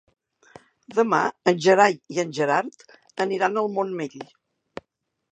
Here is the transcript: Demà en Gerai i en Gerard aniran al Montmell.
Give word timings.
Demà 0.99 1.17
en 1.51 1.59
Gerai 1.65 1.99
i 2.15 2.21
en 2.23 2.31
Gerard 2.37 2.85
aniran 3.27 3.61
al 3.63 3.69
Montmell. 3.77 4.25